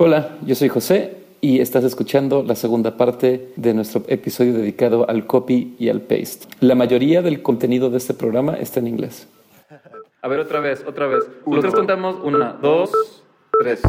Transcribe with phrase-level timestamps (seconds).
[0.00, 5.26] Hola, yo soy José y estás escuchando la segunda parte de nuestro episodio dedicado al
[5.26, 6.46] copy y al paste.
[6.60, 9.26] La mayoría del contenido de este programa está en inglés.
[10.22, 11.24] A ver, otra vez, otra vez.
[11.44, 12.92] Nosotros contamos una, dos,
[13.60, 13.80] tres.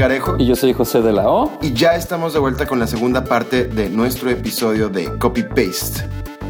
[0.00, 1.58] Melgarejo Y yo soy José de la O.
[1.60, 6.08] y ya estamos de vuelta con la segunda parte de nuestro episodio de Copy Paste.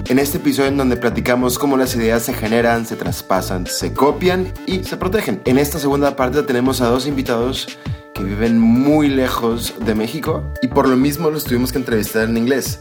[0.09, 4.53] En este episodio en donde platicamos cómo las ideas se generan, se traspasan, se copian
[4.67, 5.43] y se protegen.
[5.47, 7.77] En esta segunda parte tenemos a dos invitados
[8.15, 12.37] que viven muy lejos de México y por lo mismo los tuvimos que entrevistar en
[12.37, 12.81] inglés.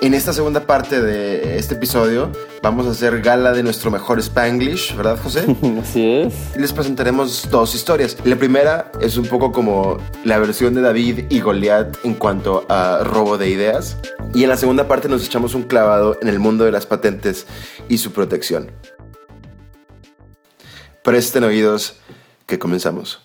[0.00, 2.30] En esta segunda parte de este episodio
[2.62, 5.44] vamos a hacer gala de nuestro mejor Spanglish, ¿verdad José?
[5.82, 6.56] Así es.
[6.56, 8.16] Les presentaremos dos historias.
[8.22, 13.00] La primera es un poco como la versión de David y Goliat en cuanto a
[13.02, 13.96] robo de ideas.
[14.34, 17.46] Y en la segunda parte nos echamos un clavado en el mundo de las patentes
[17.88, 18.70] y su protección.
[21.02, 21.96] Presten oídos
[22.46, 23.20] que comenzamos.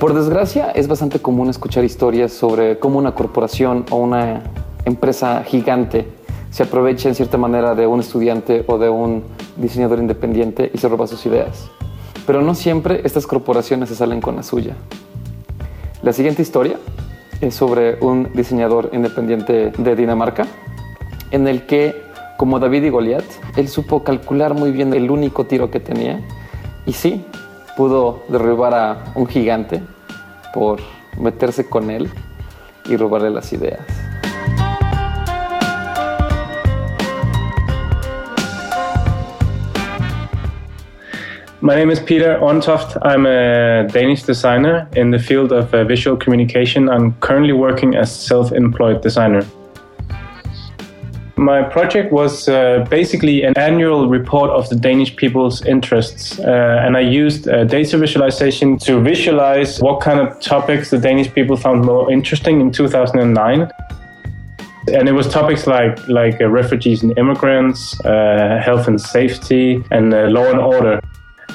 [0.00, 4.42] Por desgracia, es bastante común escuchar historias sobre cómo una corporación o una
[4.84, 6.06] empresa gigante
[6.50, 9.24] se aprovecha en cierta manera de un estudiante o de un
[9.56, 11.70] diseñador independiente y se roba sus ideas.
[12.26, 14.74] Pero no siempre estas corporaciones se salen con la suya.
[16.02, 16.76] La siguiente historia
[17.40, 20.46] es sobre un diseñador independiente de Dinamarca,
[21.30, 21.96] en el que,
[22.36, 23.24] como David y Goliat,
[23.56, 26.20] él supo calcular muy bien el único tiro que tenía
[26.84, 27.24] y sí,
[27.76, 29.82] pudo derribar a un gigante
[30.54, 30.80] por
[31.18, 32.10] meterse con él
[32.88, 33.80] y robarle las ideas.
[41.60, 42.96] My name is Peter Ontoft.
[43.02, 46.88] I'm a Danish designer in the field of uh, visual communication.
[46.88, 49.44] I'm currently working as self-employed designer.
[51.38, 56.96] My project was uh, basically an annual report of the Danish people's interests, uh, and
[56.96, 61.84] I used uh, data visualization to visualize what kind of topics the Danish people found
[61.84, 63.70] more interesting in 2009
[64.88, 70.14] and it was topics like like uh, refugees and immigrants, uh, health and safety, and
[70.14, 71.00] uh, law and order.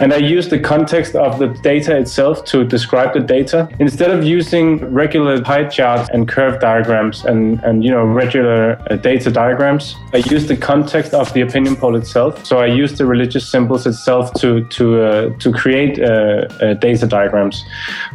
[0.01, 3.69] And I use the context of the data itself to describe the data.
[3.79, 8.95] Instead of using regular pie charts and curve diagrams and, and you know regular uh,
[8.95, 12.43] data diagrams, I use the context of the opinion poll itself.
[12.47, 17.05] So I use the religious symbols itself to to uh, to create uh, uh, data
[17.05, 17.63] diagrams.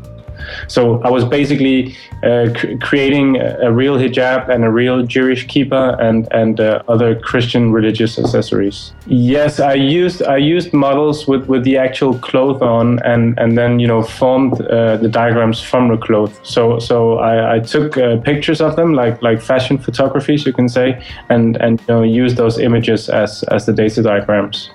[0.68, 2.50] So I was basically uh,
[2.82, 8.18] creating a, real hijab and a real Jewish kippah and and uh, other Christian religious
[8.20, 8.94] accessories.
[9.08, 13.80] Yes, I used I used models with, with the actual cloth on and, and then
[13.80, 16.40] you know formed uh, the diagrams from the cloth.
[16.44, 20.68] So so I, I took uh, pictures of them like like fashion photographies you can
[20.68, 24.72] say and and you know used those images as as the data diagrams.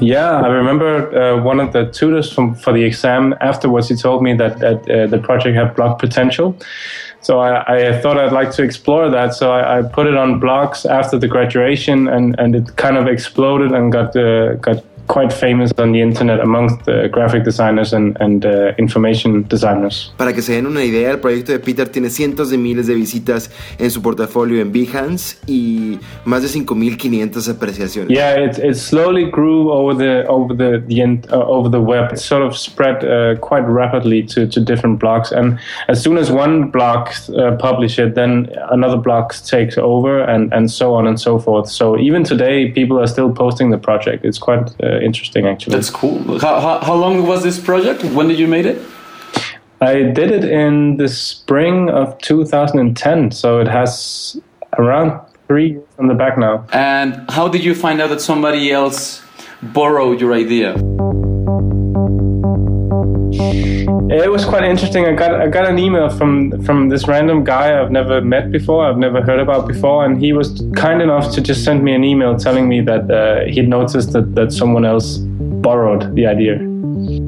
[0.00, 3.88] Yeah, I remember uh, one of the tutors from, for the exam afterwards.
[3.88, 6.56] He told me that, that uh, the project had blog potential.
[7.20, 9.34] So I, I thought I'd like to explore that.
[9.34, 13.06] So I, I put it on blogs after the graduation, and, and it kind of
[13.06, 18.16] exploded and got uh, got quite famous on the internet amongst the graphic designers and,
[18.18, 20.10] and uh, information designers.
[20.16, 22.94] Para que se den una idea, el proyecto de Peter tiene cientos de miles de
[22.94, 28.08] visitas en su portafolio en Behance y más de 5.500 apreciaciones.
[28.08, 32.12] Yeah, it, it slowly grew over the over the, the uh, over the web.
[32.12, 35.58] It sort of spread uh, quite rapidly to, to different blogs, and
[35.88, 40.70] as soon as one blog uh, publish it, then another blog takes over, and, and
[40.70, 41.68] so on and so forth.
[41.68, 44.24] So even today, people are still posting the project.
[44.24, 45.76] It's quite uh, interesting, actually.
[45.76, 46.38] That's cool.
[46.38, 48.04] How, how, how long was this project?
[48.04, 48.82] When did you made it?
[49.80, 54.40] I did it in the spring of 2010, so it has
[54.78, 56.66] around three years on the back now.
[56.72, 59.22] And how did you find out that somebody else
[59.62, 60.74] borrowed your idea?
[64.12, 65.06] It was quite interesting.
[65.06, 68.86] I got I got an email from from this random guy I've never met before,
[68.86, 72.04] I've never heard about before, and he was kind enough to just send me an
[72.04, 75.16] email telling me that uh, he'd noticed that, that someone else
[75.66, 76.60] borrowed the idea.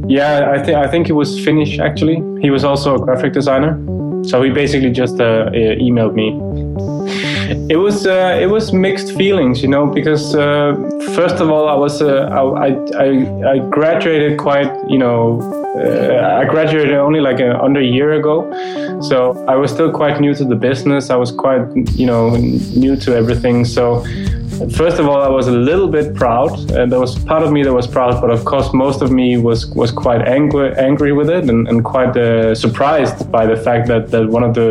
[0.06, 2.16] Yeah, I think I think he was Finnish actually.
[2.42, 3.80] He was also a graphic designer,
[4.22, 6.28] so he basically just uh, emailed me
[6.76, 10.74] it was uh, it was mixed feelings, you know, because uh,
[11.14, 15.40] first of all, I was uh, I, I, I graduated quite, you know,
[15.76, 18.50] uh, I graduated only like a, under a year ago,
[19.00, 21.10] so I was still quite new to the business.
[21.10, 21.64] I was quite,
[21.96, 23.64] you know, new to everything.
[23.64, 24.04] So
[24.76, 26.52] first of all, I was a little bit proud.
[26.72, 29.36] and there was part of me that was proud, but of course, most of me
[29.36, 33.88] was was quite angry angry with it and, and quite uh, surprised by the fact
[33.88, 34.66] that that one of the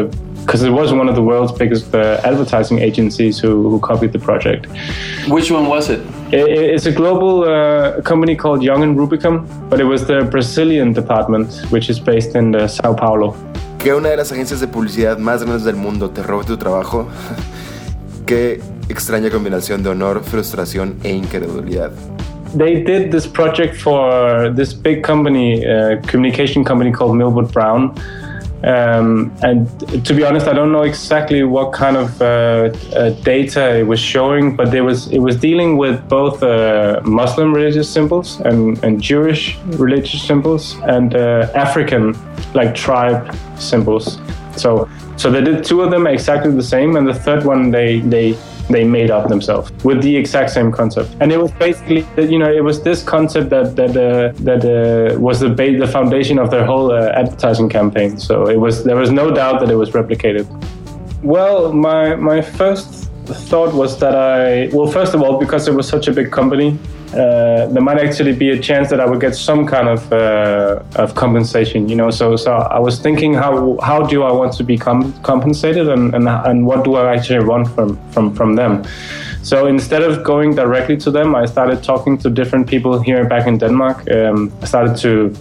[0.45, 4.19] because it was one of the world's biggest uh, advertising agencies who, who copied the
[4.19, 4.67] project.
[5.29, 6.01] Which one was it?
[6.33, 10.91] it it's a global uh, company called Young and Rubicam, but it was the Brazilian
[10.93, 13.35] department, which is based in uh, Sao Paulo.
[13.79, 17.07] Que una de las agencias de publicidad más grandes del mundo te robe tu trabajo.
[18.25, 21.91] Qué extraña combinación de honor, frustración e incredulidad.
[22.55, 27.95] They did this project for this big company, uh, communication company called Millward Brown.
[28.63, 29.67] Um, and
[30.05, 32.25] to be honest, I don't know exactly what kind of uh,
[32.95, 37.53] uh, data it was showing, but there was it was dealing with both uh, Muslim
[37.53, 42.15] religious symbols and, and Jewish religious symbols and uh, African
[42.53, 44.21] like tribe symbols.
[44.55, 44.87] So
[45.17, 48.37] so they did two of them exactly the same, and the third one they they
[48.69, 51.15] they made up themselves with the exact same concept.
[51.19, 55.19] And it was basically, you know, it was this concept that that uh, that uh,
[55.19, 58.17] was the ba- the foundation of their whole uh, advertising campaign.
[58.17, 60.45] So it was there was no doubt that it was replicated.
[61.23, 65.87] Well, my my first thought was that I well, first of all, because it was
[65.87, 66.77] such a big company,
[67.13, 70.81] uh, there might actually be a chance that I would get some kind of uh,
[70.95, 71.89] of compensation.
[71.89, 75.13] You know, so so I was thinking how how do I want to be com-
[75.21, 78.83] compensated and, and and what do I actually want from from from them.
[79.43, 83.45] So instead of going directly to them, I started talking to different people here back
[83.45, 84.09] in Denmark.
[84.09, 85.35] Um, I started to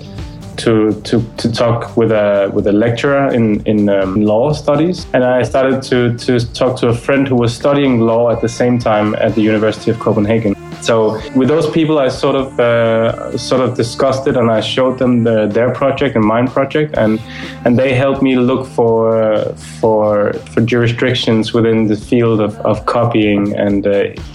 [0.63, 5.25] to, to, to talk with a with a lecturer in in um, law studies, and
[5.25, 8.79] I started to to talk to a friend who was studying law at the same
[8.79, 10.55] time at the University of Copenhagen.
[10.83, 14.99] So with those people, I sort of uh, sort of discussed it, and I showed
[14.99, 17.21] them the, their project and mine project, and
[17.65, 19.45] and they helped me look for
[19.81, 23.91] for for jurisdictions within the field of, of copying and uh,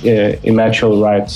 [0.06, 1.36] uh immaterial rights.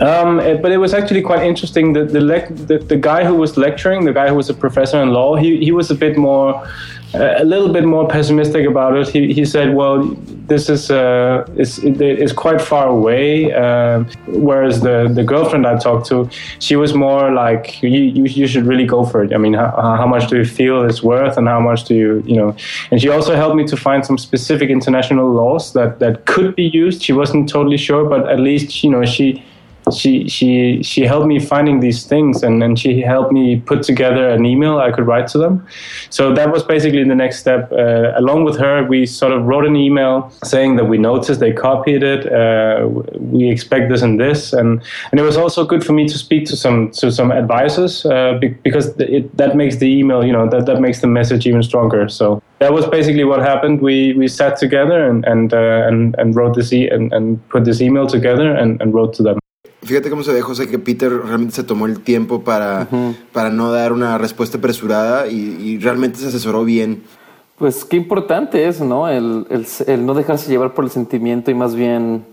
[0.00, 1.92] Um, it, but it was actually quite interesting.
[1.92, 2.20] The the,
[2.66, 5.58] the the guy who was lecturing, the guy who was a professor in law, he
[5.64, 6.66] he was a bit more
[7.14, 9.08] a little bit more pessimistic about it.
[9.08, 10.04] He, he said, "Well,
[10.46, 16.06] this is uh, is is quite far away." Uh, whereas the the girlfriend I talked
[16.08, 16.28] to,
[16.58, 19.32] she was more like, "You you, you should really go for it.
[19.32, 22.22] I mean, how, how much do you feel it's worth, and how much do you
[22.26, 22.54] you know?"
[22.90, 26.64] And she also helped me to find some specific international laws that that could be
[26.64, 27.02] used.
[27.02, 29.42] She wasn't totally sure, but at least you know she
[29.90, 34.28] she she she helped me finding these things and, and she helped me put together
[34.30, 35.66] an email I could write to them.
[36.10, 37.70] So that was basically the next step.
[37.72, 41.52] Uh, along with her, we sort of wrote an email saying that we noticed they
[41.52, 42.30] copied it.
[42.32, 42.88] Uh,
[43.18, 46.46] we expect this and this, and and it was also good for me to speak
[46.46, 50.66] to some to some advisors uh, because it, that makes the email you know that
[50.66, 52.08] that makes the message even stronger.
[52.08, 53.80] So that was basically what happened.
[53.80, 57.64] We we sat together and and uh, and, and wrote this e- and, and put
[57.64, 59.38] this email together and, and wrote to them.
[59.82, 62.88] Fíjate cómo se ve, José, que Peter realmente se tomó el tiempo para,
[63.32, 67.04] para no dar una respuesta apresurada y, realmente se asesoró bien.
[67.58, 69.08] Pues qué importante es, ¿no?
[69.08, 69.46] El,
[69.86, 72.24] el, no dejarse llevar por el sentimiento y más bien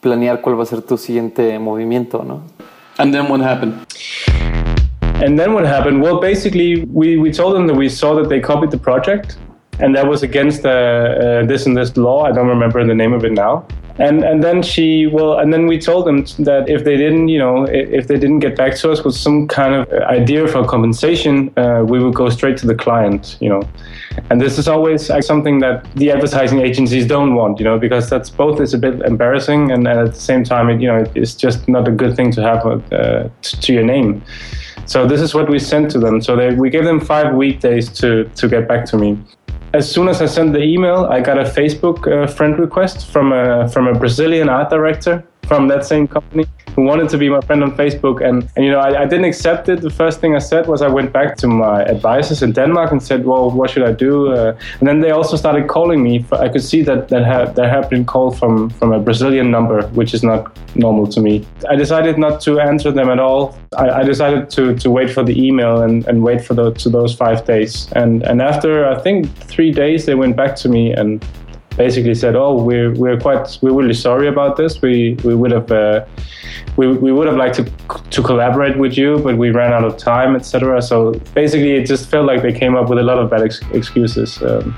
[0.00, 2.42] planear cuál va a ser tu siguiente movimiento, ¿no?
[2.98, 3.74] And then what happened?
[5.20, 6.02] And then what happened?
[6.02, 9.36] Well, basically, we, we told them that we saw that they copied the project,
[9.80, 12.24] and that was against uh, uh, this and this law.
[12.24, 13.66] I don't remember the name of it now.
[13.98, 17.38] And and then she well and then we told them that if they didn't you
[17.38, 21.52] know if they didn't get back to us with some kind of idea for compensation
[21.58, 23.62] uh, we would go straight to the client you know.
[24.30, 28.30] And this is always something that the advertising agencies don't want you know because that's
[28.30, 31.68] both is a bit embarrassing and, at the same time it, you know it's just
[31.68, 34.22] not a good thing to have uh, to your name.
[34.86, 36.22] So this is what we sent to them.
[36.22, 39.18] So they, we gave them five weekdays to to get back to me
[39.72, 43.32] as soon as I sent the email, I got a Facebook uh, friend request from
[43.32, 46.44] a from a Brazilian art director from that same company.
[46.78, 48.24] who wanted to be my friend on Facebook.
[48.26, 49.80] And, and you know, I, I, didn't accept it.
[49.80, 53.02] The first thing I said was I went back to my advisors in Denmark and
[53.02, 54.32] said, well, what should I do?
[54.32, 56.24] Uh, and then they also started calling me.
[56.30, 59.88] I could see that, that had, there had been called from, from a Brazilian number,
[59.88, 61.44] which is not normal to me.
[61.68, 63.58] I decided not to answer them at all.
[63.76, 66.88] I, I decided to, to wait for the email and, and wait for the, to
[66.88, 67.90] those five days.
[67.96, 71.24] And, and after, I think, three days, they went back to me and
[71.78, 74.82] basically said, "Oh, we're we're quite we're really sorry about this.
[74.82, 76.04] We we would have uh,
[76.76, 77.64] we we would have liked to
[78.10, 82.10] to collaborate with you, but we ran out of time, etc." So basically, it just
[82.10, 84.42] felt like they came up with a lot of bad ex- excuses.
[84.42, 84.76] Um,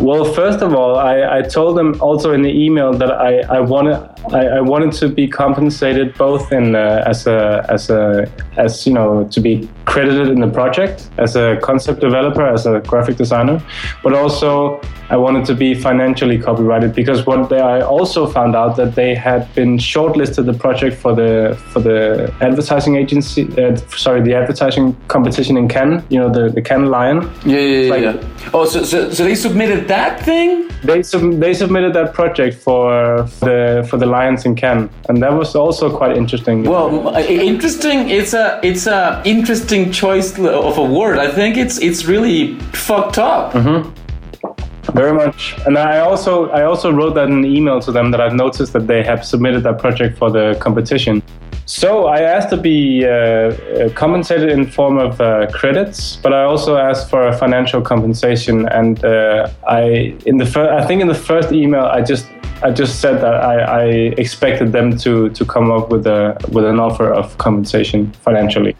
[0.00, 3.60] well, first of all, I, I told them also in the email that I, I
[3.60, 3.96] wanted
[4.32, 8.92] I, I wanted to be compensated both in uh, as a as a as you
[8.92, 13.62] know to be credited in the project as a concept developer as a graphic designer,
[14.02, 14.80] but also
[15.10, 19.14] I wanted to be financially copyrighted because what they, I also found out that they
[19.14, 24.96] had been shortlisted the project for the for the advertising agency uh, sorry the advertising
[25.08, 27.30] competition in Cannes you know the the Cannes Lion.
[27.44, 28.50] Yeah yeah like, yeah.
[28.54, 30.70] Oh so, so so they submitted that thing?
[30.82, 35.32] They sub- they submitted that project for the for the Lions in Cannes and that
[35.32, 36.64] was also quite interesting.
[36.64, 41.18] Well interesting it's a it's a interesting choice of a word.
[41.18, 43.52] I think it's it's really fucked up.
[43.52, 44.03] Mm-hmm.
[44.94, 48.20] Very much, and I also I also wrote that in an email to them that
[48.20, 51.20] I've noticed that they have submitted that project for the competition.
[51.66, 56.44] So I asked to be uh, uh, compensated in form of uh, credits, but I
[56.44, 58.68] also asked for a financial compensation.
[58.68, 62.26] And uh, I in the fir- I think in the first email I just
[62.62, 63.84] I just said that I, I
[64.16, 68.76] expected them to to come up with a with an offer of compensation financially.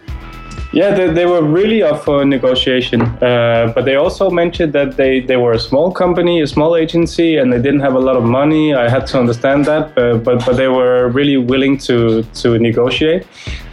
[0.75, 5.21] Yeah, they, they were really up for negotiation, uh, but they also mentioned that they,
[5.21, 8.25] they were a small company, a small agency, and they didn't have a lot of
[8.25, 8.75] money.
[8.75, 13.25] I had to understand that, uh, but but they were really willing to to negotiate.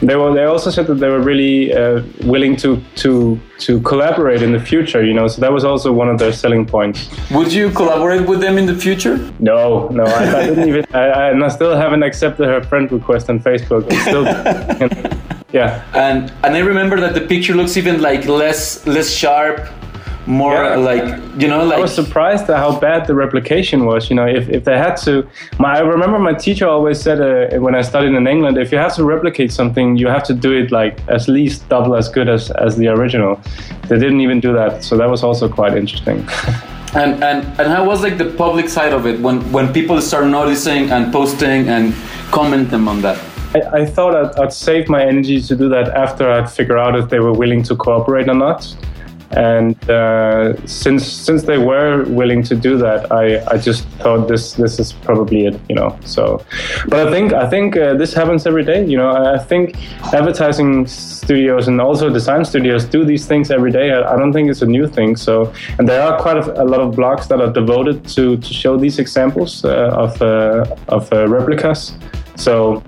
[0.01, 4.43] They were they also said that they were really uh, willing to to to collaborate
[4.43, 5.03] in the future.
[5.03, 7.09] You know, so that was also one of their selling points.
[7.31, 9.17] Would you collaborate with them in the future?
[9.39, 10.85] No, no, I, I didn't even.
[10.93, 13.91] I, I still haven't accepted her friend request on Facebook.
[13.91, 15.21] I'm still.
[15.53, 15.83] Yeah.
[15.93, 19.67] And and I remember that the picture looks even like less less sharp,
[20.25, 20.75] more yeah.
[20.75, 21.03] like
[21.41, 21.79] you know like.
[21.79, 24.09] I was surprised at how bad the replication was.
[24.09, 25.27] You know, if, if they had to,
[25.59, 28.77] my I remember my teacher always said uh, when I studied in England, if you
[28.77, 32.29] have to replicate something, you have to do it like at least double as good
[32.29, 33.41] as as the original.
[33.89, 36.27] They didn't even do that, so that was also quite interesting.
[36.93, 40.27] and and and how was like the public side of it when when people start
[40.27, 41.93] noticing and posting and
[42.31, 46.29] commenting on that I, I thought I'd, I'd, save my energy to do that after
[46.29, 48.75] I'd figure out if they were willing to cooperate or not.
[49.31, 54.53] And uh, since since they were willing to do that, I, I just thought this
[54.53, 55.97] this is probably it, you know.
[56.03, 56.43] So,
[56.89, 58.85] but I think I think uh, this happens every day.
[58.85, 59.77] You know, I think
[60.13, 63.91] advertising studios and also design studios do these things every day.
[63.93, 65.15] I, I don't think it's a new thing.
[65.15, 68.53] So, and there are quite a, a lot of blogs that are devoted to to
[68.53, 71.93] show these examples uh, of uh, of uh, replicas.
[72.35, 72.83] So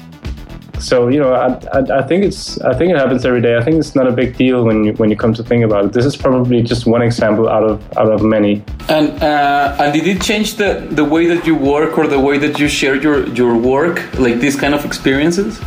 [0.83, 1.47] so you know, I,
[1.77, 3.55] I, I, think it's I think it happens every day.
[3.55, 5.85] I think it's not a big deal when you when you come to think about
[5.85, 5.93] it.
[5.93, 8.61] This is probably just one example out of out of many.
[8.89, 12.37] And uh, and did it change the the way that you work or the way
[12.37, 15.61] that you share your your work, like these kind of experiences?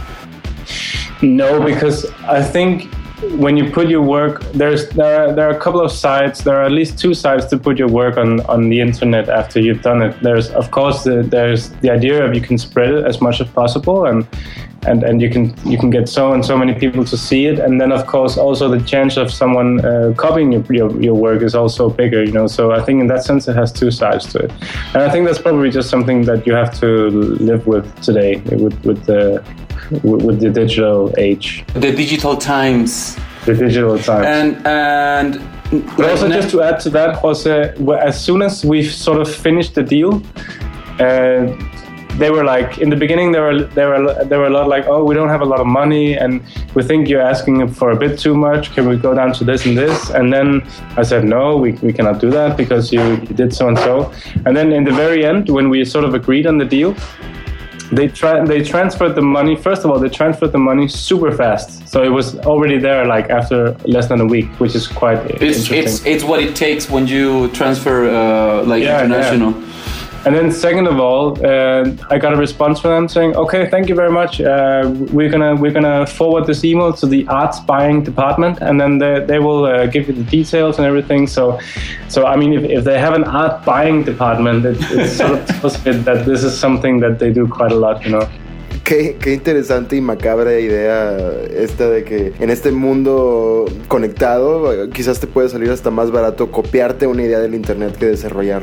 [1.23, 2.04] No, because
[2.38, 2.92] I think
[3.38, 6.56] when you put your work there's there are, there are a couple of sites there
[6.56, 9.80] are at least two sites to put your work on on the internet after you've
[9.80, 13.23] done it there's of course the, there's the idea of you can spread it as
[13.23, 14.26] much as possible and
[14.87, 17.59] and and you can you can get so and so many people to see it.
[17.59, 21.43] And then of course also the chance of someone uh, copying your, your, your work
[21.43, 22.47] is also bigger you know.
[22.47, 24.50] So i think in that sense it has two sides to it.
[24.95, 26.87] And i think that's probably just something that you have to
[27.50, 29.45] live with today with with the
[30.02, 31.64] with the digital age.
[31.75, 33.16] The digital times.
[33.45, 34.26] The digital times.
[34.26, 35.33] And and
[35.97, 39.75] but also just to add to that jose as soon as we've sort of finished
[39.75, 40.23] the deal
[41.00, 41.52] uh,
[42.18, 44.87] they were like in the beginning they were they were they were a lot like
[44.87, 46.42] oh we don't have a lot of money and
[46.75, 48.75] we think you're asking for a bit too much.
[48.75, 50.11] Can we go down to this and this?
[50.11, 53.68] And then I said no we, we cannot do that because you, you did so
[53.68, 54.12] and so.
[54.46, 56.96] And then in the very end when we sort of agreed on the deal
[57.92, 61.87] they tra- they transferred the money first of all they transferred the money super fast.
[61.88, 65.70] So it was already there like after less than a week which is quite it's
[65.70, 69.52] it's it's what it takes when you transfer uh, like yeah, international.
[69.52, 69.75] yeah.
[70.26, 73.88] And then second of all, uh, I got a response from them saying, "Okay, thank
[73.88, 74.40] you very much.
[74.40, 74.83] Uh,
[75.16, 79.21] we're gonna we're gonna forward this email to the arts buying department, and then they,
[79.21, 81.61] they will uh, give you the details and everything." So,
[82.09, 85.85] so I mean, if, if they have an art buying department, it, it's sort of
[86.09, 88.26] that this is something that they do quite a lot, you know.
[88.83, 91.16] Qué, qué, interesante y macabra idea
[91.56, 97.09] esta de que en este mundo conectado quizás te puede salir hasta más barato copiarte
[97.09, 98.62] una idea del internet que desarrollar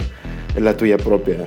[0.57, 1.45] la tuya propia.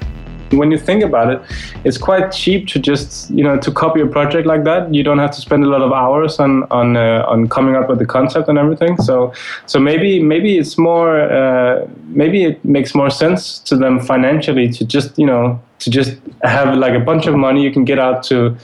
[0.52, 1.42] When you think about it,
[1.84, 4.94] it's quite cheap to just you know to copy a project like that.
[4.94, 7.88] You don't have to spend a lot of hours on on uh, on coming up
[7.88, 8.96] with the concept and everything.
[8.98, 9.32] So
[9.66, 14.84] so maybe maybe it's more uh, maybe it makes more sense to them financially to
[14.84, 18.22] just you know to just have like a bunch of money you can get out
[18.24, 18.56] to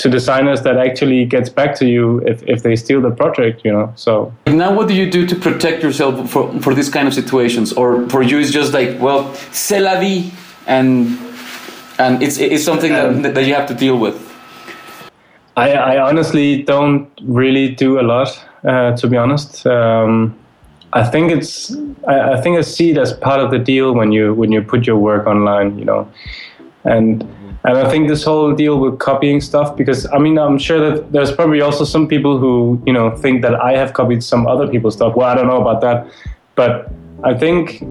[0.00, 3.72] to designers that actually gets back to you if, if they steal the project you
[3.72, 4.32] know so.
[4.46, 7.72] Now what do you do to protect yourself for, for these kind of situations?
[7.74, 10.32] Or for you it's just like well c'est la vie
[10.66, 11.18] and
[11.98, 14.16] and it's, it's something um, that, that you have to deal with.
[15.54, 18.30] I, I honestly don't really do a lot
[18.64, 19.66] uh, to be honest.
[19.66, 20.34] Um,
[20.94, 21.76] I think it's
[22.08, 24.62] I, I think I see it as part of the deal when you when you
[24.62, 26.08] put your work online you know
[26.84, 27.22] and
[27.62, 31.12] and I think this whole deal with copying stuff, because I mean, I'm sure that
[31.12, 34.66] there's probably also some people who, you know, think that I have copied some other
[34.66, 35.14] people's stuff.
[35.14, 36.06] Well, I don't know about that.
[36.54, 36.90] But
[37.22, 37.82] I think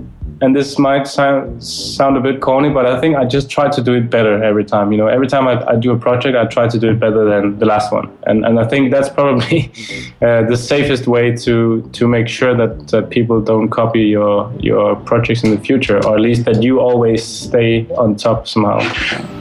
[0.42, 3.82] and this might sound sound a bit corny, but I think I just try to
[3.82, 4.92] do it better every time.
[4.92, 7.26] You know, every time I, I do a project, I try to do it better
[7.26, 9.72] than the last one, and and I think that's probably
[10.22, 14.96] uh, the safest way to to make sure that, that people don't copy your your
[14.96, 18.80] projects in the future, or at least that you always stay on top somehow.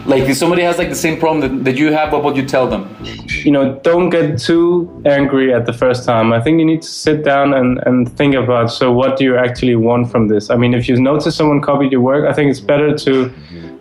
[0.07, 2.47] Like if somebody has like the same problem that, that you have, what would you
[2.47, 2.97] tell them?
[3.45, 6.33] You know, don't get too angry at the first time.
[6.33, 9.37] I think you need to sit down and, and think about so what do you
[9.37, 10.49] actually want from this?
[10.49, 13.33] I mean, if you notice someone copied your work, I think it's better to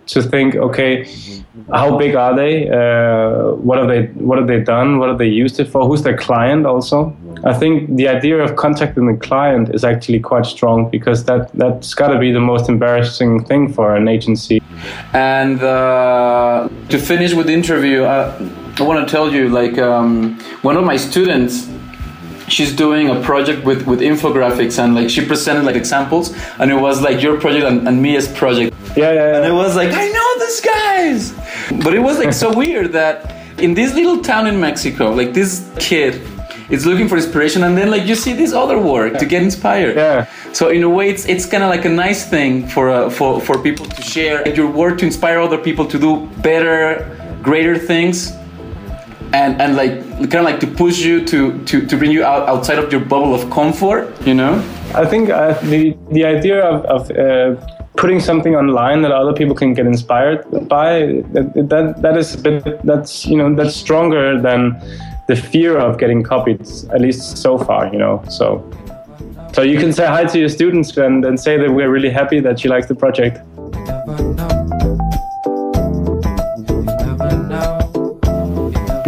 [0.08, 1.06] to think, okay,
[1.74, 2.70] how big are they?
[2.70, 5.00] Uh, what have they What have they done?
[5.00, 5.86] What have they used it for?
[5.86, 6.66] Who's their client?
[6.66, 11.52] Also, I think the idea of contacting the client is actually quite strong because that
[11.54, 14.62] that's got to be the most embarrassing thing for an agency.
[15.14, 18.34] And uh, to finish with the interview, I,
[18.78, 21.68] I want to tell you, like um, one of my students
[22.48, 26.80] she's doing a project with with infographics and like she presented like examples and it
[26.88, 28.76] was like your project and, and Mia's project.
[28.96, 29.38] Yeah, yeah, yeah.
[29.38, 31.34] And it was like i know these guys!
[31.84, 33.16] But it was like so weird that
[33.60, 36.22] in this little town in mexico like this kid
[36.70, 39.20] is looking for inspiration and then like you see this other work yeah.
[39.20, 39.96] to get inspired.
[39.96, 40.28] Yeah.
[40.54, 43.40] So in a way it's it's kind of like a nice thing for uh, for
[43.42, 48.34] for people to share your work to inspire other people to do better greater things
[49.34, 50.00] and and like
[50.32, 53.02] kind of like to push you to to to bring you out outside of your
[53.02, 54.56] bubble of comfort you know?
[54.96, 57.56] I think uh, the the idea of, of uh,
[57.98, 62.38] putting something online that other people can get inspired by that that, that is a
[62.38, 64.80] bit that's you know that's stronger than
[65.28, 66.62] the fear of getting copied
[66.94, 68.24] at least so far you know?
[68.30, 68.64] So
[69.54, 72.40] so you can say hi to your students and, and say that we're really happy
[72.40, 73.40] that you like the project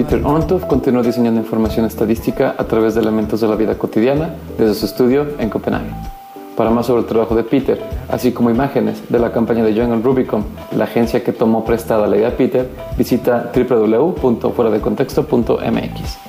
[0.09, 4.73] Peter Orntov continuó diseñando información estadística a través de elementos de la vida cotidiana desde
[4.73, 5.91] su estudio en Copenhague.
[6.57, 10.03] Para más sobre el trabajo de Peter, así como imágenes de la campaña de Young
[10.03, 10.45] Rubicon,
[10.75, 12.67] la agencia que tomó prestada la idea Peter,
[12.97, 16.28] visita www.fueradecontexto.mx.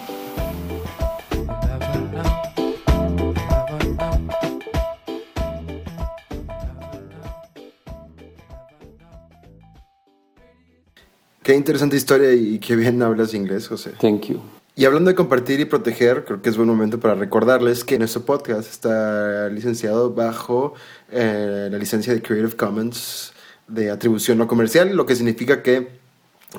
[11.51, 13.91] Qué interesante historia y qué bien hablas inglés, José.
[14.01, 14.41] Thank you.
[14.77, 18.23] Y hablando de compartir y proteger, creo que es buen momento para recordarles que nuestro
[18.23, 20.75] podcast está licenciado bajo
[21.11, 23.33] eh, la licencia de Creative Commons
[23.67, 25.89] de atribución no comercial, lo que significa que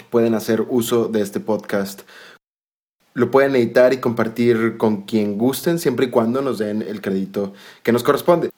[0.10, 2.02] pueden hacer uso de este podcast.
[3.14, 7.54] Lo pueden editar y compartir con quien gusten, siempre y cuando nos den el crédito
[7.82, 8.50] que nos corresponde.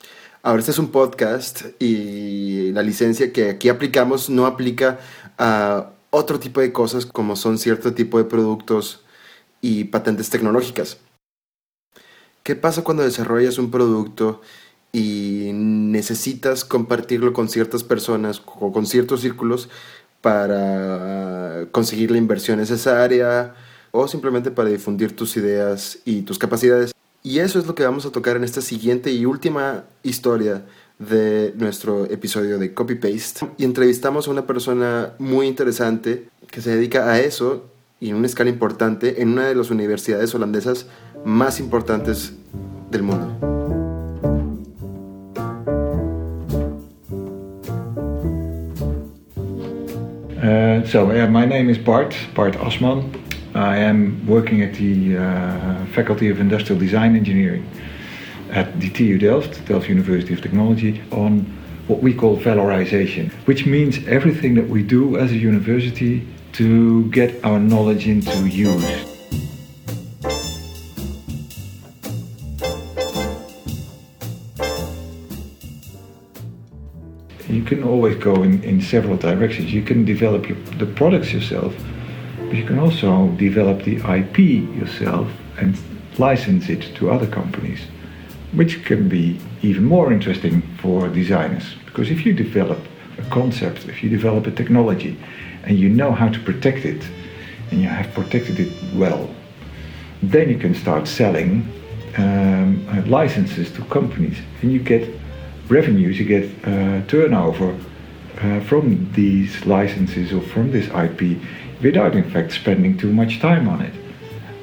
[0.42, 5.00] Ahora, este es un podcast y la licencia que aquí aplicamos no aplica
[5.38, 9.02] a otro tipo de cosas como son cierto tipo de productos
[9.62, 11.00] y patentes tecnológicas.
[12.44, 14.42] ¿Qué pasa cuando desarrollas un producto
[14.92, 19.70] y necesitas compartirlo con ciertas personas o con ciertos círculos
[20.22, 23.56] para conseguir la inversión necesaria
[23.90, 26.92] o simplemente para difundir tus ideas y tus capacidades?
[27.24, 30.64] Y eso es lo que vamos a tocar en esta siguiente y última historia
[31.10, 36.76] de nuestro episodio de Copy Paste y entrevistamos a una persona muy interesante que se
[36.76, 37.66] dedica a eso
[38.00, 40.88] y en una escala importante en una de las universidades holandesas
[41.26, 42.34] más importantes
[42.92, 43.54] del mundo.
[50.44, 53.10] Uh, so, uh, my name is Bart, Bart Asman.
[53.56, 57.64] I am working at the uh, Faculty of Industrial Design Engineering.
[58.84, 61.40] The TU Delft, Delft University of Technology, on
[61.88, 67.44] what we call valorization, which means everything that we do as a university to get
[67.46, 68.84] our knowledge into use.
[77.48, 79.72] You can always go in, in several directions.
[79.72, 81.74] You can develop your, the products yourself,
[82.38, 84.40] but you can also develop the IP
[84.78, 85.80] yourself and
[86.20, 87.80] license it to other companies,
[88.56, 91.76] which can be even more interesting for designers.
[91.86, 92.80] Because if you develop
[93.18, 95.18] a concept, if you develop a technology,
[95.64, 97.04] and you know how to protect it,
[97.72, 99.30] and you have protected it well,
[100.22, 101.68] then you can start selling
[102.18, 105.10] um, uh, licenses to companies, and you get
[105.68, 107.78] revenues, you get uh, turnover
[108.42, 111.40] uh, from these licenses or from this IP
[111.82, 113.94] without, in fact, spending too much time on it.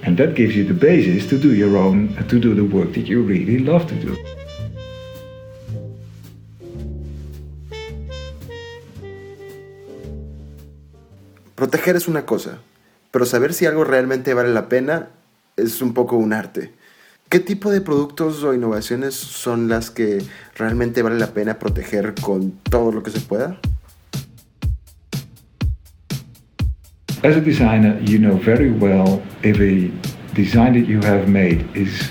[0.03, 3.07] And that gives you the basis to do your own, to do the work that
[3.07, 4.17] you really love to do.
[11.55, 12.59] Proteger es una cosa,
[13.11, 15.11] pero saber si algo realmente vale la pena
[15.59, 16.73] es un poco un arte.
[17.29, 20.23] ¿Qué tipo de productos o innovaciones son las que
[20.57, 23.61] realmente vale la pena proteger con todo lo que se pueda?
[27.23, 29.91] As a designer, you know very well if a
[30.35, 32.11] design that you have made is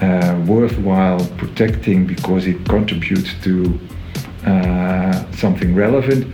[0.00, 3.78] uh, worthwhile protecting because it contributes to
[4.44, 6.26] uh, something relevant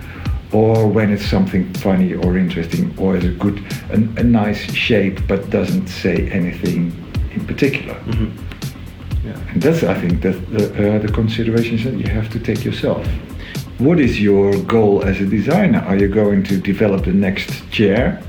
[0.52, 3.58] or when it's something funny or interesting or has a good
[3.90, 6.92] a, a nice shape but doesn't say anything
[7.34, 9.28] in particular Mm-hmm.
[9.28, 9.52] yeah.
[9.52, 13.06] and that's i think that the, uh, the considerations that you have to take yourself
[13.78, 18.22] what is your goal as a designer are you going to develop the next chair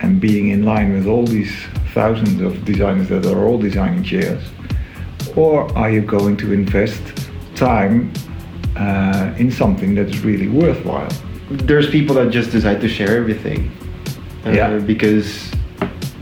[0.00, 1.54] and being in line with all these
[1.92, 4.42] thousands of designers that are all designing chairs
[5.36, 7.02] or are you going to invest
[7.54, 8.12] time
[8.76, 11.10] uh, in something that is really worthwhile
[11.52, 13.70] there's people that just decide to share everything.
[14.46, 14.78] Uh, Yeah.
[14.78, 15.50] Because,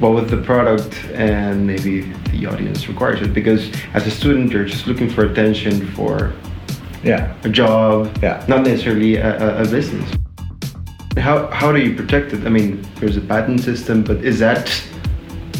[0.00, 3.32] well, with the product and maybe the audience requires it.
[3.32, 6.32] Because as a student, you're just looking for attention for
[7.02, 8.44] yeah a job, Yeah.
[8.48, 10.08] not necessarily a, a, a business.
[11.18, 12.46] How, how do you protect it?
[12.46, 14.70] I mean, there's a patent system, but is that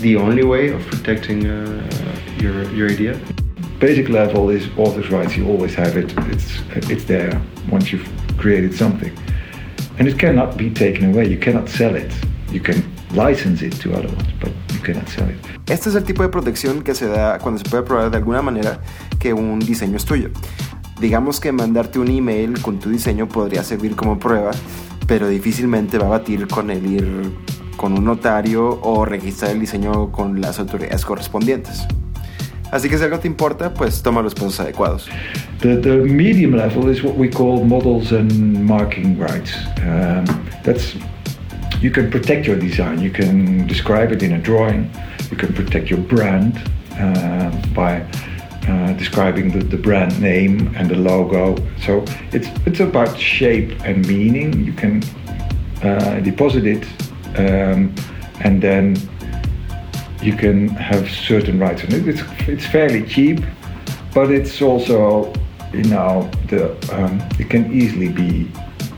[0.00, 1.83] the only way of protecting uh,
[2.38, 3.18] your, your idea?
[3.81, 5.37] basic level is author's rights.
[5.37, 6.12] You always have it.
[6.29, 8.07] It's it's there once you've
[8.38, 9.11] created something,
[9.98, 11.26] and it cannot be taken away.
[11.29, 12.12] You cannot sell it.
[12.53, 12.83] You can
[13.14, 15.37] license it to other ones, but you cannot sell it.
[15.70, 18.42] Este es el tipo de protección que se da cuando se puede probar de alguna
[18.42, 18.81] manera
[19.18, 20.31] que un diseño es tuyo.
[21.01, 24.51] Digamos que mandarte un email con tu diseño podría servir como prueba,
[25.07, 27.33] pero difícilmente va a batir con el ir
[27.79, 31.87] con un notario o registrar el diseño con las autoridades correspondientes.
[32.71, 35.09] Así que si algo te importa, pues toma los pasos adecuados.
[35.61, 39.55] The, the medium level is what we call models and marking rights.
[39.83, 40.25] Um,
[40.63, 40.95] that's
[41.81, 43.01] you can protect your design.
[43.01, 44.91] You can describe it in a drawing.
[45.31, 46.59] You can protect your brand
[46.99, 48.05] uh, by
[48.71, 51.57] uh, describing the, the brand name and the logo.
[51.87, 54.49] So it's it's about shape and meaning.
[54.69, 55.03] You can
[55.83, 56.85] uh, deposit it
[57.37, 57.95] um,
[58.45, 58.97] and then
[60.23, 62.07] you can have certain rights on it.
[62.07, 63.41] It's, it's fairly cheap,
[64.15, 65.33] but it's also,
[65.73, 68.51] you know, the um, it can easily be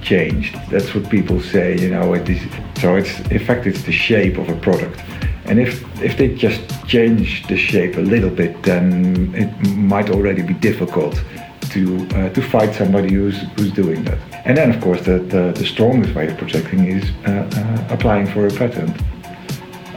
[0.02, 0.56] changed.
[0.70, 2.14] That's what people say, you know.
[2.14, 2.42] It is,
[2.80, 5.00] so it's in fact it's the shape of a product,
[5.46, 10.42] and if if they just change the shape a little bit, then it might already
[10.42, 11.22] be difficult
[11.70, 14.18] to uh, to fight somebody who's who's doing that.
[14.44, 18.26] And then of course the the, the strongest way of protecting is uh, uh, applying
[18.26, 18.96] for a patent.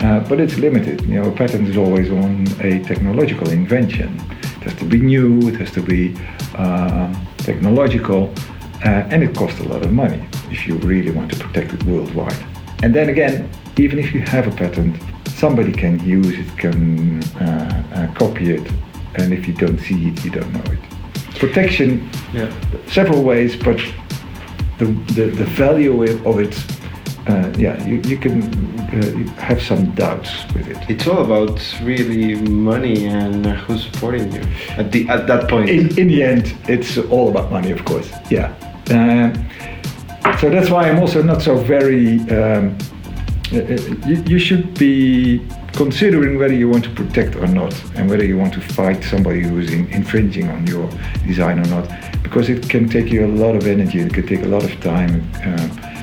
[0.01, 1.01] Uh, but it's limited.
[1.01, 4.19] You know, a patent is always on a technological invention.
[4.41, 5.47] It has to be new.
[5.47, 6.15] It has to be
[6.55, 8.33] uh, technological,
[8.83, 11.83] uh, and it costs a lot of money if you really want to protect it
[11.83, 12.45] worldwide.
[12.83, 14.95] And then again, even if you have a patent,
[15.35, 18.71] somebody can use it, can uh, uh, copy it,
[19.15, 20.79] and if you don't see it, you don't know it.
[21.39, 22.49] Protection, Yeah.
[22.87, 23.77] several ways, but
[24.77, 26.55] the the, the value of it,
[27.27, 28.41] uh, yeah, you, you can
[28.79, 30.77] uh, have some doubts with it.
[30.89, 34.41] It's all about really money and who's supporting you
[34.77, 35.69] at the at that point.
[35.69, 38.09] In, in the end, it's all about money, of course.
[38.29, 38.53] Yeah.
[38.91, 39.33] Um,
[40.39, 42.19] so that's why I'm also not so very.
[42.29, 42.94] Um, uh, uh,
[43.51, 45.41] you, you should be
[45.73, 49.41] considering whether you want to protect or not, and whether you want to fight somebody
[49.41, 50.89] who is in, infringing on your
[51.27, 51.89] design or not,
[52.23, 53.99] because it can take you a lot of energy.
[53.99, 55.21] It can take a lot of time.
[55.43, 55.95] Um,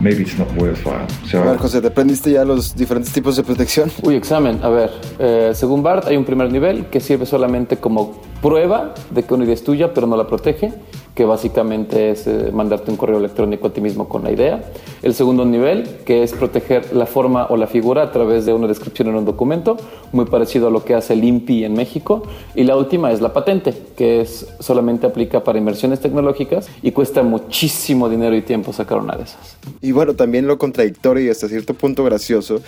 [0.00, 1.06] maybe it's not worthwhile.
[1.26, 1.42] So.
[1.58, 3.90] José, ¿te aprendiste ya los diferentes tipos de protección?
[4.02, 4.60] Uy, examen.
[4.62, 9.22] A ver, eh, según Bart, hay un primer nivel que sirve solamente como prueba de
[9.22, 10.72] que una idea es tuya, pero no la protege,
[11.20, 14.64] que básicamente es eh, mandarte un correo electrónico a ti mismo con la idea.
[15.02, 18.66] El segundo nivel, que es proteger la forma o la figura a través de una
[18.66, 19.76] descripción en un documento,
[20.12, 22.22] muy parecido a lo que hace el INPI en México.
[22.54, 27.22] Y la última es la patente, que es, solamente aplica para inversiones tecnológicas y cuesta
[27.22, 29.58] muchísimo dinero y tiempo sacar una de esas.
[29.82, 32.62] Y bueno, también lo contradictorio y hasta cierto punto gracioso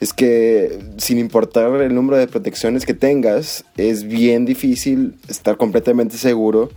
[0.00, 6.18] es que sin importar el número de protecciones que tengas, es bien difícil estar completamente
[6.18, 6.68] seguro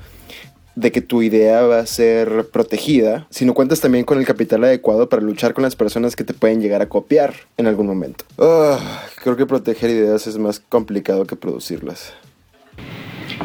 [0.80, 4.64] de que tu idea va a ser protegida si no cuentas también con el capital
[4.64, 8.24] adecuado para luchar con las personas que te pueden llegar a copiar en algún momento.
[8.38, 8.80] Ah,
[9.22, 12.14] creo que proteger ideas es más complicado que producirlas.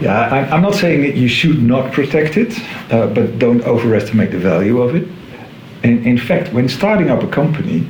[0.01, 2.53] Yeah, I'm not saying that you should not protect it,
[2.91, 5.07] uh, but don't overestimate the value of it.
[5.83, 7.87] In, in fact, when starting up a company,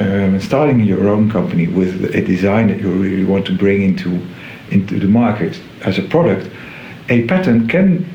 [0.00, 4.20] um, starting your own company with a design that you really want to bring into
[4.70, 6.48] into the market as a product,
[7.10, 8.06] a patent can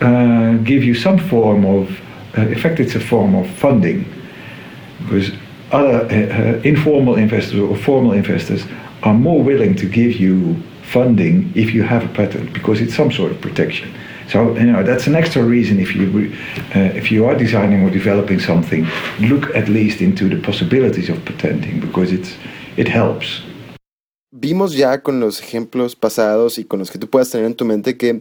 [0.00, 2.00] uh, give you some form of,
[2.36, 4.04] uh, in fact, it's a form of funding,
[5.00, 5.30] because
[5.72, 8.64] other uh, uh, informal investors or formal investors
[9.02, 13.12] are more willing to give you funding if you have a patent because it's some
[13.12, 13.92] sort of protection.
[14.28, 16.32] So you know that's an extra reason if you
[16.74, 18.86] uh, if you are designing or developing something,
[19.20, 22.36] look at least into the possibilities of patenting because it's
[22.76, 23.42] it helps.
[24.30, 27.64] Vimos ya con los ejemplos pasados y con los que tú puedas tener en tu
[27.64, 28.20] mente que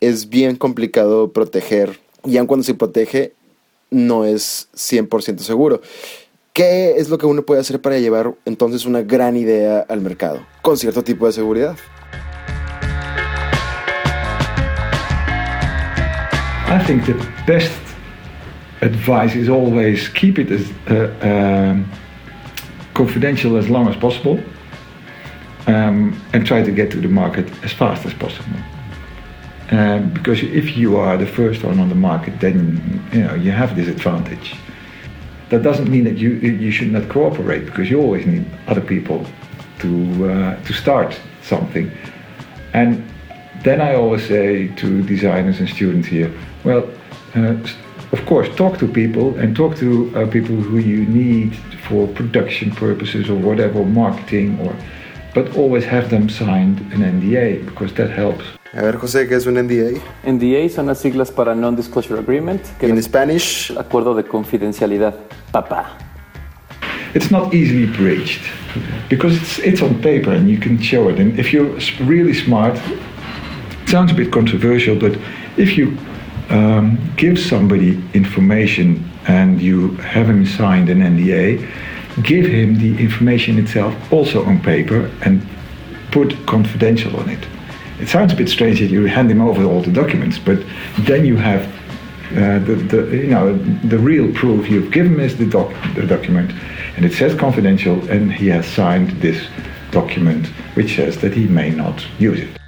[0.00, 3.32] es bien complicado proteger y aun cuando se protege
[3.90, 5.80] no es 100% seguro.
[6.52, 10.44] ¿Qué es lo que uno puede hacer para llevar entonces una gran idea al mercado
[10.62, 11.76] con cierto tipo de seguridad?
[16.68, 17.14] I think the
[17.46, 17.72] best
[18.82, 21.86] advice is always keep it as uh, um,
[22.92, 24.38] confidential as long as possible
[25.66, 28.58] um, and try to get to the market as fast as possible.
[29.70, 33.50] Um, because if you are the first one on the market, then you know you
[33.50, 34.54] have this advantage.
[35.50, 39.26] That doesn't mean that you you should not cooperate because you always need other people
[39.80, 41.90] to uh, to start something.
[42.72, 43.02] And
[43.62, 46.32] then I always say to designers and students here,
[46.64, 46.88] well,
[47.34, 47.56] uh,
[48.12, 51.56] of course, talk to people and talk to uh, people who you need
[51.88, 54.74] for production purposes or whatever, marketing, or
[55.38, 58.44] but always have them signed an NDA because that helps.
[58.74, 60.00] A ver, José, ¿qué es un NDA?
[60.26, 65.14] NDA son las siglas para Non-Disclosure Agreement, que In es Spanish, acuerdo de confidencialidad.
[65.52, 65.96] Papá.
[67.14, 68.42] It's not easily breached
[69.08, 71.18] because it's it's on paper and you can show it.
[71.18, 72.76] And if you're really smart,
[73.82, 75.16] it sounds a bit controversial, but
[75.56, 75.96] if you
[76.50, 81.64] um, give somebody information and you have him signed an NDA,
[82.22, 85.46] give him the information itself also on paper and
[86.10, 87.46] put confidential on it.
[88.00, 90.58] It sounds a bit strange that you hand him over all the documents, but
[91.00, 91.66] then you have
[92.32, 93.56] uh, the, the you know
[93.88, 96.52] the real proof you've given is the, doc, the document,
[96.96, 99.48] and it says confidential, and he has signed this
[99.90, 102.58] document which says that he may not use it.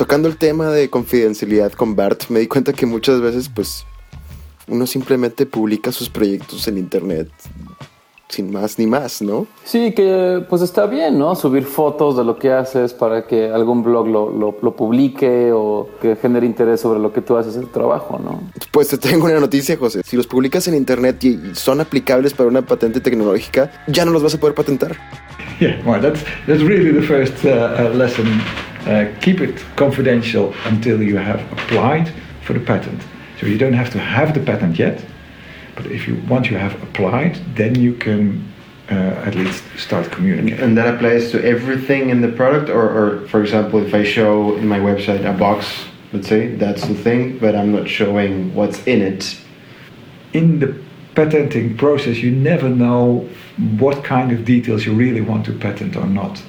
[0.00, 3.84] tocando el tema de confidencialidad con Bart, me di cuenta que muchas veces, pues,
[4.66, 7.28] uno simplemente publica sus proyectos en internet
[8.30, 9.46] sin más ni más, ¿no?
[9.64, 11.34] Sí, que pues está bien, ¿no?
[11.34, 15.88] Subir fotos de lo que haces para que algún blog lo, lo, lo publique o
[16.00, 18.40] que genere interés sobre lo que tú haces en tu trabajo, ¿no?
[18.70, 20.02] Pues te tengo una noticia, José.
[20.04, 24.22] Si los publicas en internet y son aplicables para una patente tecnológica, ya no los
[24.22, 24.96] vas a poder patentar.
[25.60, 28.26] Yeah, well, that's that's really the first uh, uh, lesson.
[28.86, 32.10] Uh, keep it confidential until you have applied
[32.42, 33.02] for the patent.
[33.38, 35.00] So you don't have to have the patent yet,
[35.76, 38.44] but if you once you have applied, then you can
[38.90, 40.58] uh, at least start communicating.
[40.64, 44.56] And that applies to everything in the product, or, or for example, if I show
[44.56, 48.86] in my website a box, let's say that's the thing, but I'm not showing what's
[48.86, 49.36] in it.
[50.32, 50.74] in the
[51.14, 53.28] patenting process, you never know
[53.78, 56.42] what kind of details you really want to patent or not.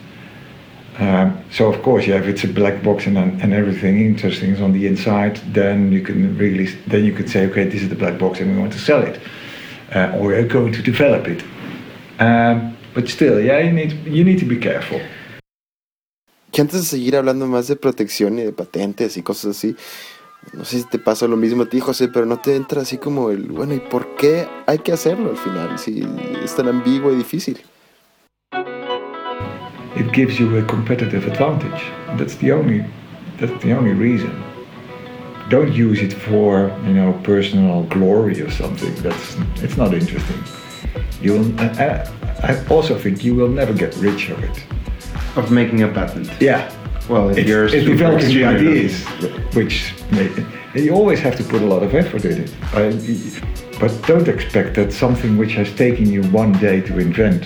[0.99, 4.61] Um, so of course, yeah, if it's a black box and, and everything interesting is
[4.61, 7.95] on the inside, then you can really then you could say, okay, this is the
[7.95, 9.19] black box and we want to sell it,
[9.95, 11.43] uh, or we're going to develop it.
[12.19, 14.99] Um, but still, yeah, you need you need to be careful.
[16.51, 19.73] Que antes de seguir hablando más de protección y de patentes y cosas así,
[20.53, 22.97] no sé si te pasa lo mismo a ti, José, pero no te entra así
[22.97, 25.79] como el, bueno, ¿y por qué hay que hacerlo al final?
[25.79, 26.05] Si
[26.43, 27.61] es tan ambiguo y difícil.
[30.01, 31.81] It gives you a competitive advantage.
[32.17, 32.79] That's the only
[33.37, 34.33] that's the only reason.
[35.49, 36.49] Don't use it for
[36.87, 38.93] you know personal glory or something.
[39.05, 40.41] That's it's not interesting.
[41.21, 41.61] You will.
[41.61, 44.57] I, uh, uh, I also think you will never get rich of it.
[45.35, 46.29] Of making a patent.
[46.39, 46.61] Yeah.
[47.09, 48.93] Well, if It's, you're it's developing the ideas,
[49.57, 50.27] which may,
[50.85, 52.51] you always have to put a lot of effort in it.
[52.73, 52.83] I,
[53.79, 57.43] but don't expect that something which has taken you one day to invent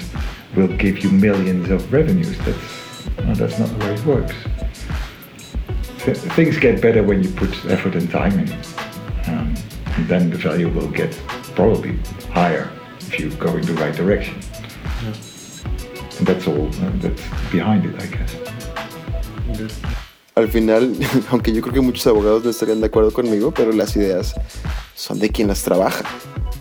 [0.55, 2.37] will give you millions of revenues.
[2.39, 4.35] That's, no, that's not the way it works.
[5.99, 8.51] Th- things get better when you put effort and time in.
[9.27, 9.55] Um,
[9.95, 11.11] and then the value will get
[11.55, 11.97] probably
[12.31, 14.35] higher if you go in the right direction.
[16.17, 18.35] And that's all uh, that's behind it, I guess.
[20.35, 20.93] Al final,
[21.31, 24.35] aunque yo creo que muchos abogados no estarían de acuerdo conmigo, pero las ideas
[24.93, 26.05] son de quien las trabaja.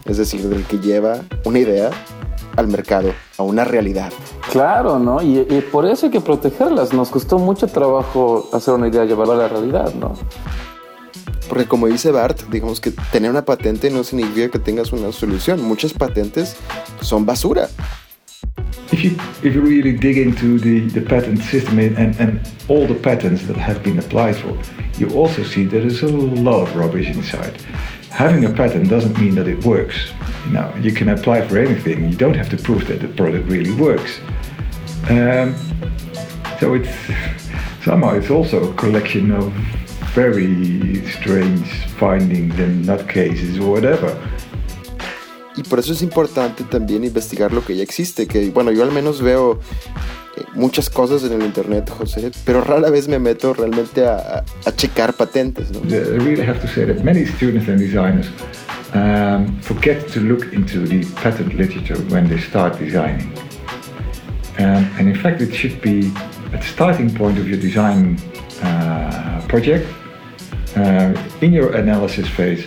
[0.05, 1.91] Es decir, del que lleva una idea
[2.57, 4.13] al mercado, a una realidad.
[4.51, 5.23] Claro, ¿no?
[5.23, 6.93] Y, y por eso hay que protegerlas.
[6.93, 10.15] Nos costó mucho trabajo hacer una idea, llevarla a la realidad, ¿no?
[11.49, 15.63] Porque como dice Bart, digamos que tener una patente no significa que tengas una solución.
[15.63, 16.57] Muchas patentes
[17.01, 17.69] son basura.
[18.93, 19.11] If you,
[19.43, 23.57] if you really dig into the, the patent system and, and all the patents that
[23.57, 24.57] have been applied for,
[24.99, 27.55] you also see there is a lot of rubbish inside.
[28.15, 29.97] Having a patent doesn't mean that it works.
[30.47, 32.09] You know, you can apply for anything.
[32.09, 34.21] You don't have to prove that the product really works.
[35.11, 35.55] Um,
[36.61, 36.95] so it's
[37.85, 39.53] somehow it's also a collection of
[40.15, 41.67] very strange
[41.99, 44.17] findings and nutcases or whatever.
[45.57, 48.93] Y por eso es importante también investigar lo que ya existe, que bueno, yo al
[48.93, 49.59] menos veo
[50.55, 55.15] muchas cosas en el internet, José, pero rara vez me meto realmente a, a, checar
[55.15, 55.71] patentes.
[55.71, 55.81] ¿no?
[55.89, 58.27] I really have to say that many students and designers
[58.95, 63.33] um, forget to look into the patent literature when they start designing.
[64.59, 66.13] Um, and in fact, it should be
[66.53, 68.19] at the starting point of your design
[68.63, 69.87] uh, project,
[70.77, 72.67] uh, in your analysis phase,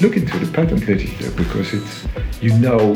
[0.00, 2.06] look into the patent literature because it's
[2.40, 2.94] you know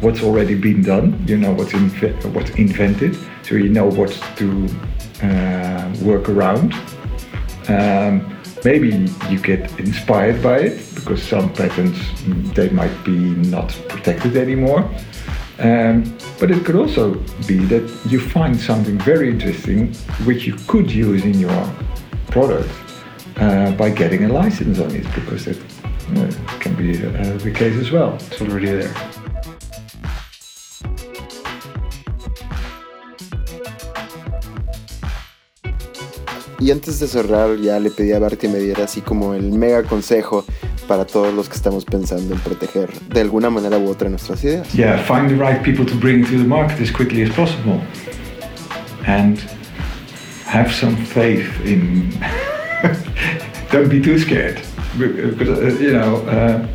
[0.00, 4.68] what's already been done, you know what's inve- what's invented, so you know what to
[5.22, 6.72] uh, work around.
[7.68, 11.98] Um, maybe you get inspired by it because some patents
[12.54, 13.18] they might be
[13.50, 14.88] not protected anymore.
[15.58, 16.02] Um,
[16.40, 17.14] but it could also
[17.46, 21.74] be that you find something very interesting which you could use in your
[22.26, 22.68] product
[23.36, 25.58] uh, by getting a license on it because that
[26.16, 28.14] uh, can be uh, the case as well.
[28.14, 29.13] It's already there.
[36.64, 39.52] Y antes de cerrar, ya le pedí a Bart que me diera así como el
[39.52, 40.46] mega consejo
[40.88, 44.72] para todos los que estamos pensando en proteger de alguna manera u otra nuestras ideas.
[44.72, 47.82] Yeah, find the right people to bring to the market as quickly as possible.
[49.06, 49.38] And
[50.46, 52.08] have some faith in.
[53.70, 54.62] Don't be too scared.
[54.96, 56.66] Because, uh, you know, uh,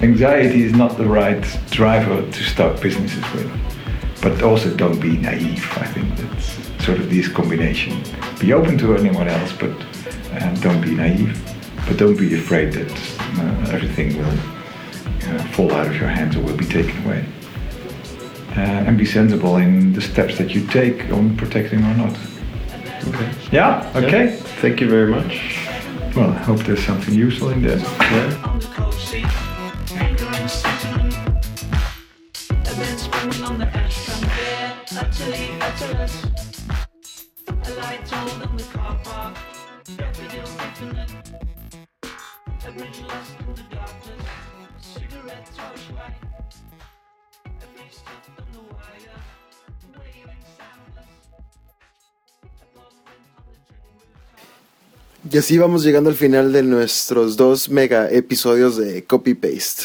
[0.00, 3.50] anxiety is not the right driver to start businesses with.
[4.22, 5.62] But also don't be naive.
[5.76, 6.57] I think that's
[6.88, 8.02] sort of this combination.
[8.40, 9.72] Be open to anyone else, but
[10.32, 11.36] uh, don't be naive.
[11.86, 12.90] But don't be afraid that
[13.40, 14.38] uh, everything will
[15.28, 17.26] uh, fall out of your hands or will be taken away.
[18.56, 22.16] Uh, and be sensible in the steps that you take on protecting or not.
[23.08, 23.30] Okay.
[23.52, 23.92] Yeah.
[23.94, 24.36] Okay.
[24.62, 25.58] Thank you very much.
[26.16, 27.78] Well, I hope there's something useful in there.
[27.78, 28.42] Yeah.
[28.46, 29.26] on the cold seat,
[29.92, 31.14] anger and sentiment.
[32.50, 36.47] And then springing on the ash from there, utterly utterless.
[38.08, 38.48] The.
[55.30, 59.84] Y así vamos llegando al final de nuestros dos mega episodios de Copy Paste.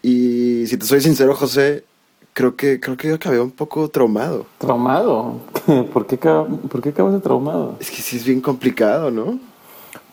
[0.00, 1.82] Y si te soy sincero, José,
[2.34, 4.46] creo que creo que acabé un poco traumado.
[4.58, 5.40] Traumado.
[5.92, 7.76] ¿Por qué, ¿Por qué acabas de traumado?
[7.80, 9.38] Es que sí es bien complicado, ¿no?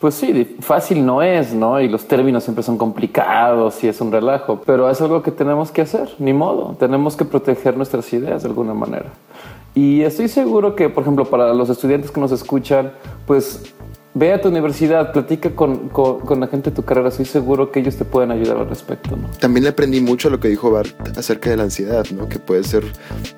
[0.00, 1.80] Pues sí, fácil no es, ¿no?
[1.80, 5.72] Y los términos siempre son complicados y es un relajo, pero es algo que tenemos
[5.72, 6.76] que hacer, ni modo.
[6.78, 9.12] Tenemos que proteger nuestras ideas de alguna manera.
[9.74, 12.92] Y estoy seguro que, por ejemplo, para los estudiantes que nos escuchan,
[13.26, 13.74] pues
[14.14, 17.70] ve a tu universidad, platica con, con- con la gente de tu carrera, estoy seguro
[17.70, 19.28] que ellos te pueden ayudar al respecto, ¿no?
[19.38, 22.28] También aprendí mucho lo que dijo Bart acerca de la ansiedad, ¿no?
[22.28, 22.84] Que puede ser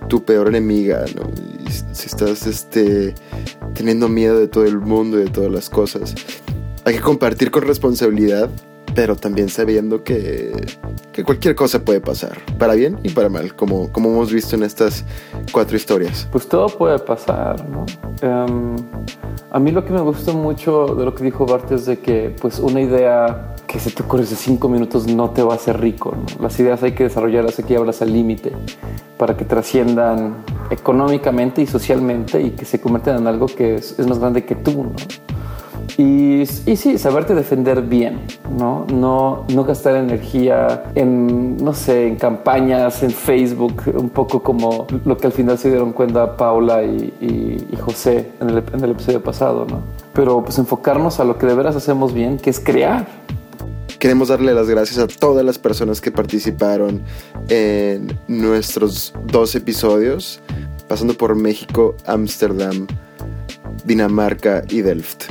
[0.09, 1.31] tu peor enemiga, ¿no?
[1.93, 3.15] Si estás este,
[3.75, 6.15] teniendo miedo de todo el mundo y de todas las cosas,
[6.85, 8.49] hay que compartir con responsabilidad,
[8.95, 10.53] pero también sabiendo que,
[11.21, 14.63] que cualquier cosa puede pasar, para bien y para mal, como, como hemos visto en
[14.63, 15.05] estas
[15.53, 16.27] cuatro historias.
[16.33, 17.85] Pues todo puede pasar, ¿no?
[18.23, 18.77] Em,
[19.51, 22.35] a mí lo que me gustó mucho de lo que dijo Bart es de que
[22.41, 25.79] pues una idea que se te ocurre hace cinco minutos no te va a hacer
[25.79, 26.43] rico, ¿no?
[26.43, 28.53] Las ideas hay que desarrollarlas, hay que llevarlas al límite
[29.19, 34.07] para que trasciendan económicamente y socialmente y que se conviertan en algo que es, es
[34.07, 34.93] más grande que tú, ¿no?
[35.97, 38.21] Y, y, sí, saberte defender bien,
[38.57, 38.87] ¿no?
[38.93, 39.45] ¿no?
[39.53, 45.27] No gastar energía en, no sé, en campañas, en Facebook, un poco como lo que
[45.27, 49.23] al final se dieron cuenta Paula y, y, y José en el, en el, episodio
[49.23, 49.83] pasado, ¿no?
[50.13, 53.07] Pero pues enfocarnos a lo que de veras hacemos bien, que es crear.
[53.99, 57.03] Queremos darle las gracias a todas las personas que participaron
[57.51, 60.41] en nuestros dos episodios,
[60.89, 62.87] pasando por México, Ámsterdam,
[63.85, 65.25] Dinamarca y Delft.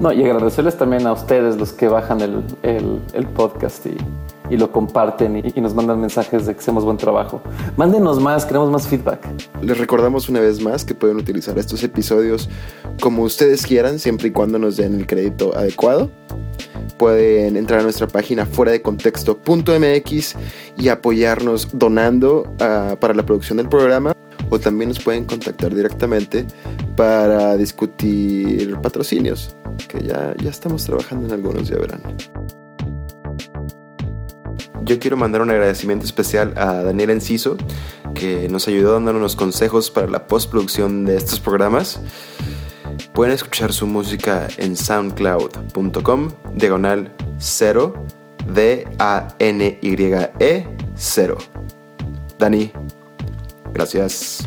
[0.00, 3.96] No, y agradecerles también a ustedes los que bajan el, el, podcast y,
[4.48, 7.40] y, lo comparten y, nos mandan mensajes de que hacemos buen trabajo.
[7.76, 9.26] Mándenos más, queremos más feedback.
[9.62, 12.48] Les recordamos una vez más que pueden utilizar estos episodios
[13.00, 16.10] como ustedes quieran, siempre y cuando nos den el crédito adecuado.
[16.98, 20.36] Pueden entrar a nuestra página fuera de contexto.mx
[20.76, 24.14] y apoyarnos donando uh, para la producción del programa
[24.50, 26.44] o también nos pueden contactar directamente
[26.96, 29.56] para discutir patrocinios,
[29.88, 32.02] que ya, ya estamos trabajando en algunos, ya verán.
[34.82, 37.56] Yo quiero mandar un agradecimiento especial a Daniel Enciso,
[38.14, 42.00] que nos ayudó dándonos unos consejos para la postproducción de estos programas.
[43.12, 48.04] Pueden escuchar su música en soundcloud.com, diagonal 0,
[48.52, 49.46] D-A-N-Y-E
[50.96, 51.38] 0.
[52.38, 52.72] Dani,
[53.72, 54.46] Gracias.